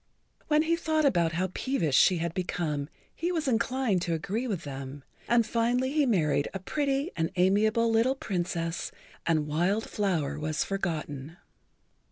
When 0.47 0.63
he 0.63 0.75
thought 0.75 1.05
over 1.05 1.29
how 1.35 1.51
peevish 1.53 1.95
she 1.95 2.17
had 2.17 2.33
become 2.33 2.89
he 3.15 3.31
was 3.31 3.47
inclined 3.47 4.01
to 4.01 4.15
agree 4.15 4.47
with 4.47 4.63
them, 4.63 5.03
and 5.27 5.45
finally 5.45 5.91
he 5.91 6.07
married 6.07 6.47
a 6.55 6.59
pretty 6.59 7.11
and 7.15 7.29
amiable 7.35 7.87
little 7.91 8.15
Princess 8.15 8.91
and 9.27 9.45
Wild 9.45 9.87
Flower 9.87 10.39
was 10.39 10.63
forgotten. 10.63 11.37